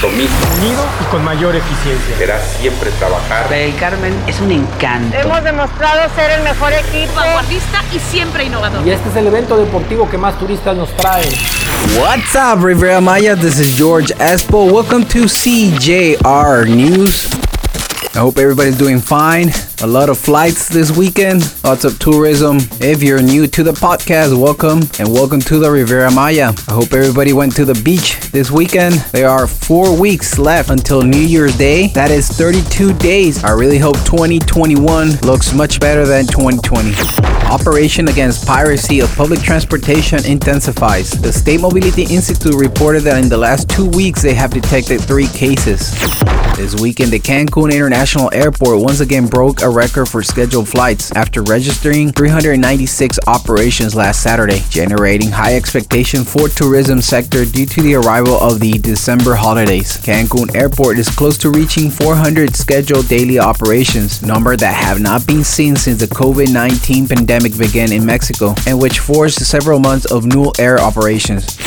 [0.00, 0.32] compromiso.
[0.58, 2.16] Unido y con mayor eficiencia.
[2.16, 3.48] Será siempre trabajar.
[3.48, 5.16] Del Carmen es un encanto.
[5.16, 7.14] Hemos demostrado ser el mejor equipo.
[7.14, 8.86] Vanguardista y siempre innovador.
[8.86, 11.26] Y este es el evento deportivo que más turistas nos trae.
[11.98, 13.36] What's up, Rivera Maya?
[13.36, 14.70] This is George Espo.
[14.72, 17.28] Welcome to CJR News.
[18.14, 19.52] I hope everybody's doing fine.
[19.82, 22.58] A lot of flights this weekend, lots of tourism.
[22.82, 26.52] If you're new to the podcast, welcome and welcome to the Riviera Maya.
[26.68, 28.96] I hope everybody went to the beach this weekend.
[29.12, 31.86] There are four weeks left until New Year's Day.
[31.94, 33.42] That is 32 days.
[33.42, 36.92] I really hope 2021 looks much better than 2020.
[37.50, 41.10] Operation against piracy of public transportation intensifies.
[41.10, 45.28] The State Mobility Institute reported that in the last two weeks they have detected three
[45.28, 45.90] cases.
[46.54, 51.42] This weekend, the Cancun International Airport once again broke a record for scheduled flights after
[51.42, 58.34] registering 396 operations last Saturday, generating high expectation for tourism sector due to the arrival
[58.34, 59.96] of the December holidays.
[59.98, 65.44] Cancun Airport is close to reaching 400 scheduled daily operations, number that have not been
[65.44, 70.52] seen since the COVID-19 pandemic began in Mexico, and which forced several months of new
[70.58, 71.58] air operations.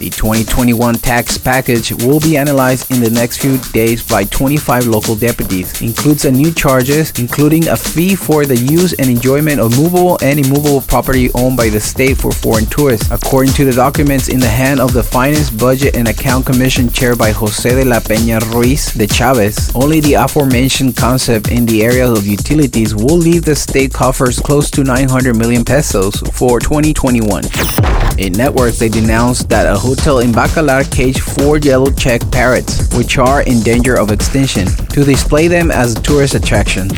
[0.00, 5.14] The 2021 tax package will be analyzed in the next few days by 25 local
[5.14, 5.82] deputies.
[5.82, 10.40] Includes a new charges, including a fee for the use and enjoyment of movable and
[10.40, 13.10] immovable property owned by the state for foreign tourists.
[13.10, 17.18] According to the documents in the hand of the Finance, Budget and Account Commission chaired
[17.18, 22.10] by Jose de la Peña Ruiz de Chavez, only the aforementioned concept in the area
[22.10, 27.89] of utilities will leave the state coffers close to 900 million pesos for 2021.
[28.20, 33.16] In networks, they denounced that a hotel in Bacalar caged four yellow check parrots, which
[33.16, 36.90] are in danger of extinction, to display them as a tourist attraction.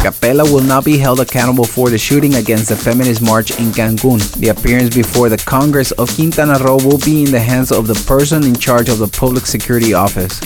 [0.00, 4.20] Capella will not be held accountable for the shooting against the feminist march in Cancun.
[4.36, 8.00] The appearance before the Congress of Quintana Roo will be in the hands of the
[8.06, 10.38] person in charge of the Public Security Office.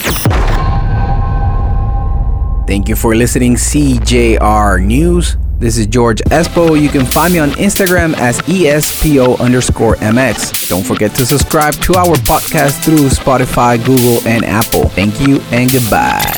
[2.65, 5.37] Thank you for listening, CJR News.
[5.57, 6.79] This is George Espo.
[6.79, 10.67] You can find me on Instagram as ESPO underscore MX.
[10.67, 14.89] Don't forget to subscribe to our podcast through Spotify, Google, and Apple.
[14.89, 16.34] Thank you and goodbye.